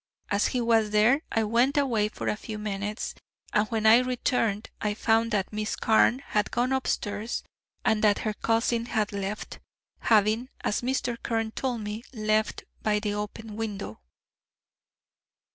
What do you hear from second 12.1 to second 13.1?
left by